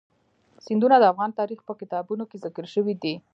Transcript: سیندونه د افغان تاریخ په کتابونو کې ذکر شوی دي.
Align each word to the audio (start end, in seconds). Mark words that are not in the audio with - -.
سیندونه 0.65 0.95
د 0.99 1.03
افغان 1.11 1.31
تاریخ 1.39 1.59
په 1.67 1.73
کتابونو 1.81 2.23
کې 2.29 2.41
ذکر 2.45 2.65
شوی 2.73 2.95
دي. 3.03 3.15